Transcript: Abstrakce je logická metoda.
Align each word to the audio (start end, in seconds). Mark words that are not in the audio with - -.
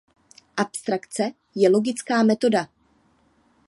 Abstrakce 0.57 1.31
je 1.55 1.69
logická 1.69 2.23
metoda. 2.23 2.67